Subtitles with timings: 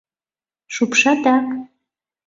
[0.73, 1.47] —Шупшатак?